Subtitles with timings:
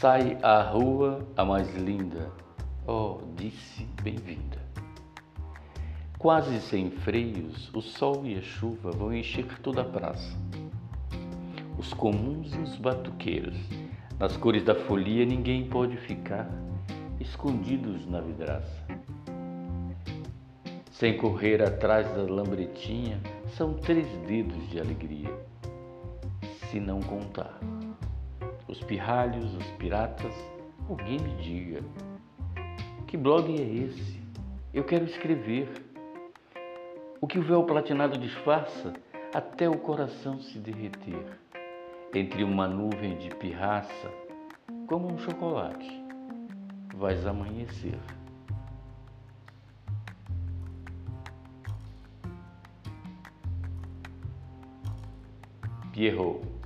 [0.00, 2.32] Sai à rua a mais linda,
[2.88, 4.58] oh, disse bem-vinda.
[6.18, 10.36] Quase sem freios, o sol e a chuva vão encher toda a praça.
[11.78, 13.56] Os comuns e os batuqueiros,
[14.18, 16.50] nas cores da folia, ninguém pode ficar
[17.20, 18.84] escondidos na vidraça.
[20.90, 23.20] Sem correr atrás da lambretinha,
[23.56, 25.32] são três dedos de alegria,
[26.70, 27.60] se não contar
[28.72, 30.34] os pirralhos, os piratas,
[30.88, 31.84] alguém me diga.
[33.06, 34.18] Que blog é esse?
[34.72, 35.68] Eu quero escrever.
[37.20, 38.94] O que o véu platinado disfarça
[39.34, 41.38] até o coração se derreter.
[42.14, 44.10] Entre uma nuvem de pirraça,
[44.86, 46.02] como um chocolate,
[46.94, 47.98] vais amanhecer.
[55.92, 56.61] Pierrot